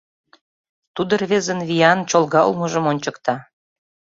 [0.95, 3.35] Тудо рвезын виян, чолга улмыжым ончыкта.